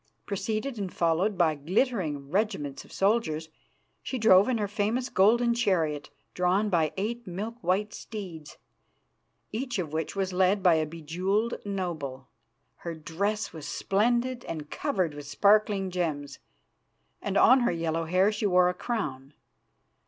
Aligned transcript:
Preceded 0.25 0.79
and 0.79 0.91
followed 0.91 1.37
by 1.37 1.53
glittering 1.53 2.31
regiments 2.31 2.83
of 2.83 2.91
soldiers, 2.91 3.49
she 4.01 4.17
drove 4.17 4.49
in 4.49 4.57
her 4.57 4.67
famous 4.67 5.09
golden 5.09 5.53
chariot, 5.53 6.09
drawn 6.33 6.71
by 6.71 6.91
eight 6.97 7.27
milk 7.27 7.57
white 7.61 7.93
steeds, 7.93 8.57
each 9.51 9.77
of 9.77 9.93
which 9.93 10.15
was 10.15 10.33
led 10.33 10.63
by 10.63 10.73
a 10.73 10.87
bejewelled 10.87 11.63
noble. 11.67 12.29
Her 12.77 12.95
dress 12.95 13.53
was 13.53 13.67
splendid 13.67 14.43
and 14.45 14.71
covered 14.71 15.13
with 15.13 15.27
sparkling 15.27 15.91
gems, 15.91 16.39
and 17.21 17.37
on 17.37 17.59
her 17.59 17.71
yellow 17.71 18.05
hair 18.05 18.31
she 18.31 18.47
wore 18.47 18.69
a 18.69 18.73
crown. 18.73 19.35